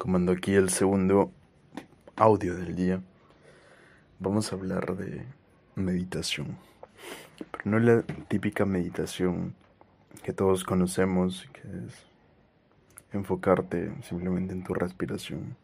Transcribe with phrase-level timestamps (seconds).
[0.00, 1.30] Comando aquí el segundo
[2.16, 3.02] audio del día.
[4.18, 5.26] Vamos a hablar de
[5.74, 6.56] meditación.
[7.50, 9.54] Pero no la típica meditación
[10.22, 12.06] que todos conocemos, que es
[13.12, 15.54] enfocarte simplemente en tu respiración.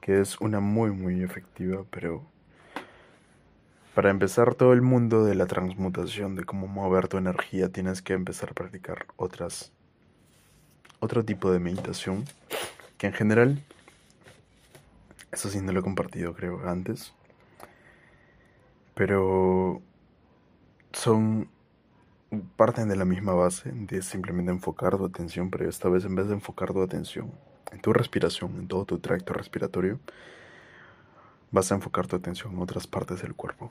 [0.00, 2.24] Que es una muy, muy efectiva, pero
[3.96, 8.12] para empezar todo el mundo de la transmutación, de cómo mover tu energía, tienes que
[8.12, 9.72] empezar a practicar otras,
[11.00, 12.24] otro tipo de meditación
[12.98, 13.62] que en general,
[15.32, 17.12] eso sí no lo he compartido creo antes,
[18.94, 19.82] pero
[20.92, 21.48] son
[22.56, 26.28] parten de la misma base de simplemente enfocar tu atención, pero esta vez en vez
[26.28, 27.30] de enfocar tu atención
[27.72, 30.00] en tu respiración, en todo tu tracto respiratorio,
[31.50, 33.70] vas a enfocar tu atención en otras partes del cuerpo.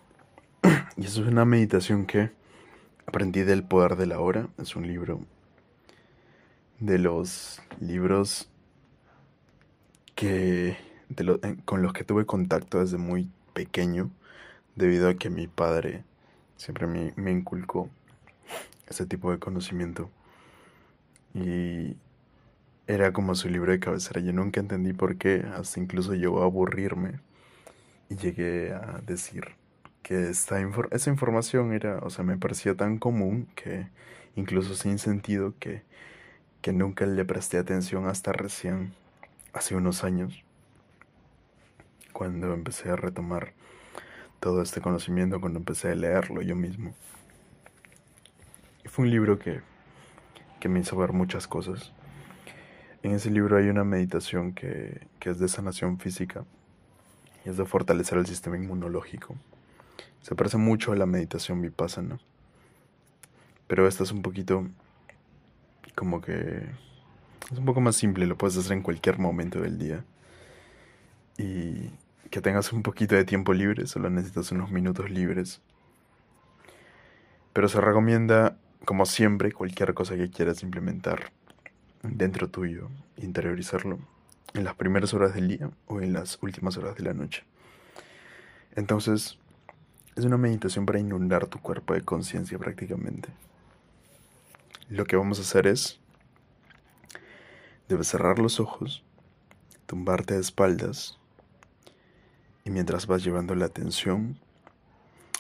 [0.98, 2.32] Y eso es una meditación que
[3.06, 5.20] aprendí del poder de la hora, es un libro
[6.80, 8.50] de los libros
[10.16, 10.78] que
[11.66, 14.10] con los que tuve contacto desde muy pequeño,
[14.76, 16.04] debido a que mi padre
[16.58, 17.90] siempre me, me inculcó
[18.88, 20.10] ese tipo de conocimiento.
[21.34, 21.98] Y
[22.88, 24.22] era como su libro de cabecera.
[24.22, 27.20] Yo nunca entendí por qué, hasta incluso llegó a aburrirme
[28.10, 29.56] y llegué a decir
[30.04, 30.58] que esta
[30.92, 33.88] esa información era, o sea, me parecía tan común que
[34.36, 35.82] incluso sin sentido que,
[36.62, 38.94] que nunca le presté atención hasta recién
[39.56, 40.44] hace unos años,
[42.12, 43.54] cuando empecé a retomar
[44.42, 46.94] todo este conocimiento, cuando empecé a leerlo yo mismo.
[48.84, 49.62] Y fue un libro que,
[50.60, 51.94] que me hizo ver muchas cosas.
[53.02, 56.44] En ese libro hay una meditación que, que es de sanación física
[57.46, 59.36] y es de fortalecer el sistema inmunológico.
[60.22, 62.20] Se parece mucho a la meditación vipassana,
[63.68, 64.68] pero esta es un poquito
[65.96, 66.68] como que
[67.52, 70.04] es un poco más simple, lo puedes hacer en cualquier momento del día.
[71.38, 71.92] Y
[72.30, 75.62] que tengas un poquito de tiempo libre, solo necesitas unos minutos libres.
[77.54, 81.32] Pero se recomienda, como siempre, cualquier cosa que quieras implementar
[82.04, 84.00] dentro tuyo, interiorizarlo
[84.54, 87.44] en las primeras horas del día o en las últimas horas de la noche.
[88.76, 89.38] Entonces,
[90.16, 93.30] es una meditación para inundar tu cuerpo de conciencia prácticamente.
[94.90, 96.00] Lo que vamos a hacer es
[97.88, 99.04] Debes cerrar los ojos,
[99.86, 101.20] tumbarte de espaldas
[102.64, 104.40] y mientras vas llevando la atención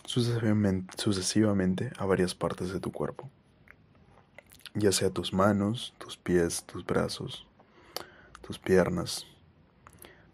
[0.05, 3.29] sucesivamente, sucesivamente a varias partes de tu cuerpo,
[4.75, 7.47] ya sea tus manos, tus pies, tus brazos,
[8.41, 9.25] tus piernas,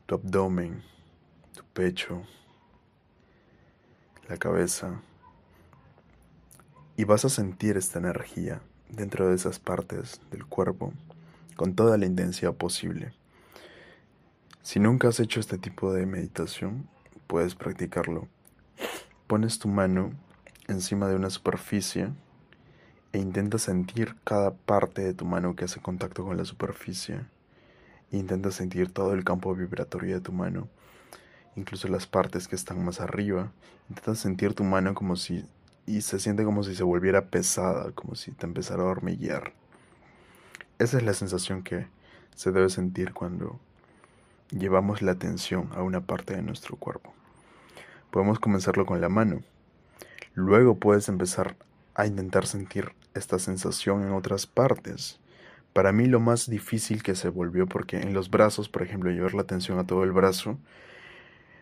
[0.06, 0.84] tu abdomen,
[1.56, 2.24] tu pecho,
[4.28, 5.02] la cabeza,
[6.98, 10.92] y vas a sentir esta energía dentro de esas partes del cuerpo
[11.62, 13.14] con toda la intensidad posible.
[14.64, 16.90] Si nunca has hecho este tipo de meditación,
[17.28, 18.28] puedes practicarlo.
[19.28, 20.10] Pones tu mano
[20.68, 22.10] encima de una superficie
[23.14, 27.28] e intenta sentir cada parte de tu mano que hace contacto con la superficie.
[28.10, 30.68] Intenta sentir todo el campo vibratorio de tu mano,
[31.56, 33.52] incluso las partes que están más arriba.
[33.88, 35.46] Intenta sentir tu mano como si
[35.86, 39.61] y se siente como si se volviera pesada, como si te empezara a hormiguear.
[40.82, 41.86] Esa es la sensación que
[42.36, 43.60] se debe sentir cuando
[44.50, 47.14] llevamos la atención a una parte de nuestro cuerpo.
[48.10, 49.44] Podemos comenzarlo con la mano.
[50.34, 51.56] Luego puedes empezar
[51.94, 55.20] a intentar sentir esta sensación en otras partes.
[55.72, 59.36] Para mí lo más difícil que se volvió porque en los brazos, por ejemplo, llevar
[59.36, 60.58] la atención a todo el brazo,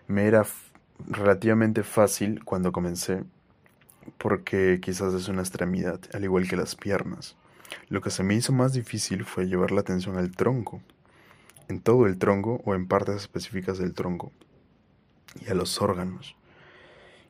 [0.07, 0.45] me era
[1.09, 3.25] relativamente fácil cuando comencé
[4.17, 7.35] porque quizás es una extremidad, al igual que las piernas.
[7.87, 10.81] Lo que se me hizo más difícil fue llevar la atención al tronco,
[11.67, 14.31] en todo el tronco o en partes específicas del tronco,
[15.39, 16.35] y a los órganos.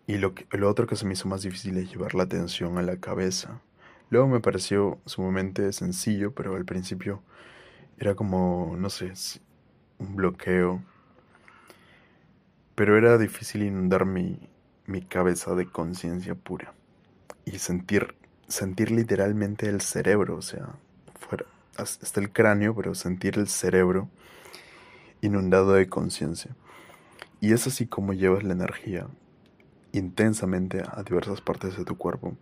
[0.08, 2.82] Y lo, lo otro que se me hizo más difícil es llevar la atención a
[2.82, 3.62] la cabeza.
[4.10, 7.22] Luego me pareció sumamente sencillo, pero al principio
[8.00, 9.14] era como, no sé,
[10.00, 10.82] un bloqueo.
[12.76, 14.50] Pero era difícil inundar mi,
[14.88, 16.74] mi cabeza de conciencia pura
[17.46, 18.16] y sentir
[18.49, 20.75] sentir literalmente el cerebro, o sea,
[21.19, 21.46] fuera,
[21.78, 24.09] hasta el cráneo, pero sentir el cerebro
[25.22, 26.55] inundado de conciencia.
[27.40, 29.07] Y es así como llevas la energía
[29.91, 32.35] intensamente a diversas partes de tu cuerpo,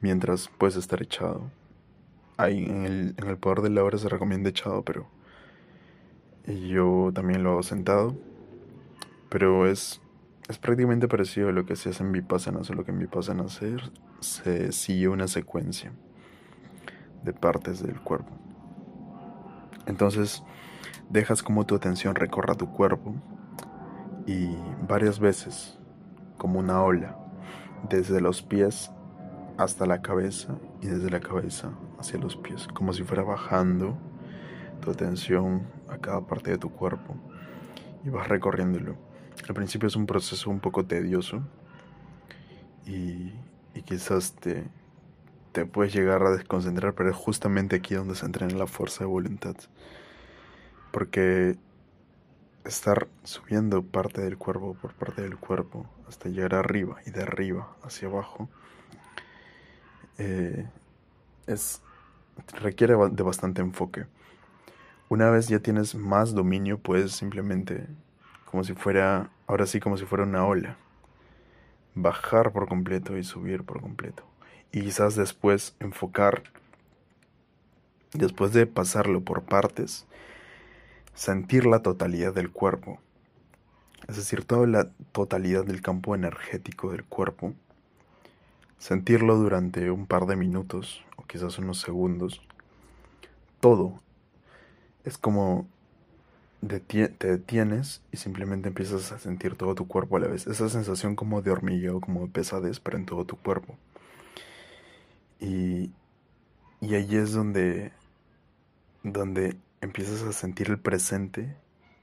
[0.00, 1.50] mientras puedes estar echado.
[2.36, 5.06] Ahí en el, en el poder de la hora se recomienda echado, pero
[6.46, 8.16] yo también lo hago sentado.
[9.28, 10.00] Pero es
[10.48, 14.72] es prácticamente parecido a lo que se hace en Vipassana, solo que en Vipassana se,
[14.72, 15.92] sigue una secuencia
[17.24, 18.30] de partes del cuerpo.
[19.86, 20.44] Entonces
[21.10, 23.14] dejas como tu atención recorra tu cuerpo
[24.26, 24.48] y
[24.86, 25.78] varias veces,
[26.38, 27.16] como una ola,
[27.88, 28.90] desde los pies
[29.58, 33.96] hasta la cabeza y desde la cabeza hacia los pies, como si fuera bajando
[34.80, 37.16] tu atención a cada parte de tu cuerpo
[38.04, 39.15] y vas recorriéndolo.
[39.48, 41.42] Al principio es un proceso un poco tedioso
[42.86, 43.32] y,
[43.84, 44.64] quizás te,
[45.52, 49.10] te puedes llegar a desconcentrar, pero es justamente aquí donde se entrena la fuerza de
[49.10, 49.54] voluntad.
[50.90, 51.56] Porque
[52.64, 57.76] estar subiendo parte del cuerpo por parte del cuerpo hasta llegar arriba y de arriba
[57.82, 58.48] hacia abajo
[60.18, 60.66] eh,
[61.46, 61.80] es
[62.60, 64.06] requiere de bastante enfoque.
[65.08, 67.86] Una vez ya tienes más dominio, puedes simplemente,
[68.56, 70.78] como si fuera, ahora sí como si fuera una ola,
[71.94, 74.22] bajar por completo y subir por completo.
[74.72, 76.42] Y quizás después enfocar,
[78.14, 80.06] después de pasarlo por partes,
[81.12, 82.98] sentir la totalidad del cuerpo.
[84.08, 87.52] Es decir, toda la totalidad del campo energético del cuerpo
[88.78, 92.40] sentirlo durante un par de minutos o quizás unos segundos.
[93.60, 94.00] Todo.
[95.04, 95.68] Es como
[96.68, 100.46] te detienes y simplemente empiezas a sentir todo tu cuerpo a la vez.
[100.46, 103.76] Esa sensación como de hormigueo, como de pesadez, pero en todo tu cuerpo.
[105.40, 105.92] Y,
[106.80, 107.92] y ahí es donde,
[109.02, 111.56] donde empiezas a sentir el presente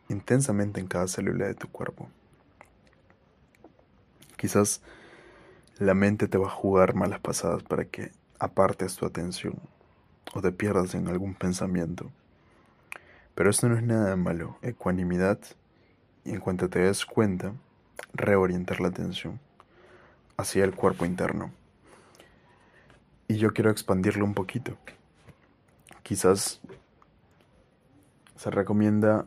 [0.10, 2.10] intensamente en cada célula de tu cuerpo.
[4.38, 4.82] Quizás
[5.80, 9.56] la mente te va a jugar malas pasadas para que apartes tu atención
[10.34, 12.12] o te pierdas en algún pensamiento.
[13.36, 15.40] Pero esto no es nada malo, ecuanimidad
[16.24, 17.54] y en cuanto te des cuenta,
[18.14, 19.40] reorientar la atención
[20.38, 21.52] hacia el cuerpo interno.
[23.28, 24.78] Y yo quiero expandirlo un poquito.
[26.04, 26.62] Quizás
[28.36, 29.26] se recomienda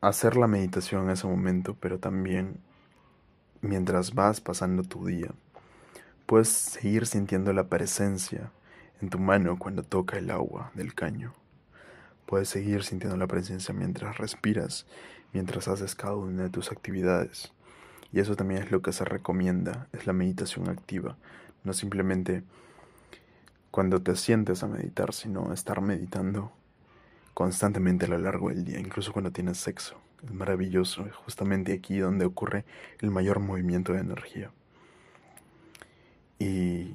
[0.00, 2.60] hacer la meditación en ese momento, pero también
[3.60, 5.30] mientras vas pasando tu día.
[6.26, 8.52] Puedes seguir sintiendo la presencia
[9.00, 11.34] en tu mano cuando toca el agua del caño.
[12.28, 14.84] Puedes seguir sintiendo la presencia mientras respiras,
[15.32, 17.54] mientras haces cada una de tus actividades.
[18.12, 21.16] Y eso también es lo que se recomienda, es la meditación activa,
[21.64, 22.42] no simplemente
[23.70, 26.52] cuando te sientes a meditar, sino estar meditando
[27.32, 29.98] constantemente a lo largo del día, incluso cuando tienes sexo.
[30.22, 32.66] Es maravilloso, es justamente aquí donde ocurre
[33.00, 34.50] el mayor movimiento de energía.
[36.38, 36.94] Y,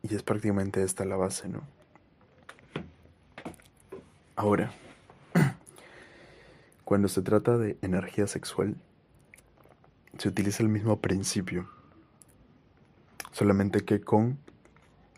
[0.00, 1.73] y es prácticamente esta la base, ¿no?
[4.36, 4.72] Ahora,
[6.84, 8.76] cuando se trata de energía sexual,
[10.18, 11.68] se utiliza el mismo principio,
[13.30, 14.38] solamente que con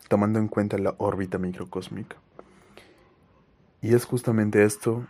[0.09, 2.17] tomando en cuenta la órbita microcósmica.
[3.81, 5.07] Y es justamente esto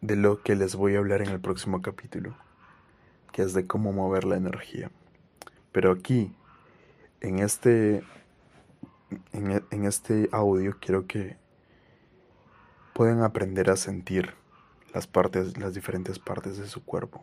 [0.00, 2.36] de lo que les voy a hablar en el próximo capítulo,
[3.32, 4.90] que es de cómo mover la energía.
[5.72, 6.32] Pero aquí,
[7.20, 8.02] en este,
[9.32, 11.41] en, en este audio, quiero que
[12.92, 14.34] puedan aprender a sentir
[14.94, 17.22] las partes, las diferentes partes de su cuerpo,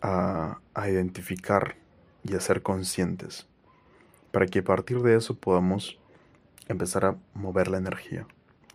[0.00, 1.76] a, a identificar
[2.24, 3.46] y a ser conscientes,
[4.30, 5.98] para que a partir de eso podamos
[6.68, 8.26] empezar a mover la energía.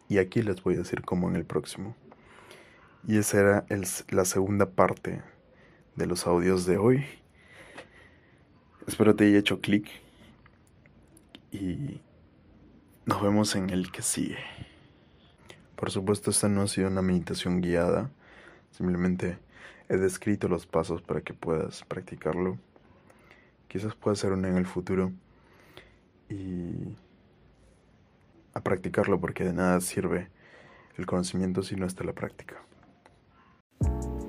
[0.09, 1.95] Y aquí les voy a decir cómo en el próximo.
[3.07, 3.65] Y esa era
[4.10, 5.22] la segunda parte
[5.96, 7.05] de los audios de hoy.
[8.86, 9.89] Espero te haya hecho clic.
[11.51, 12.01] Y
[13.05, 14.38] nos vemos en el que sigue.
[15.77, 18.10] Por supuesto, esta no ha sido una meditación guiada.
[18.72, 19.38] Simplemente
[19.88, 22.57] he descrito los pasos para que puedas practicarlo.
[23.67, 25.12] Quizás pueda ser una en el futuro.
[26.29, 26.96] Y
[28.55, 30.29] a practicarlo porque de nada sirve
[30.98, 32.55] el conocimiento si no está la práctica.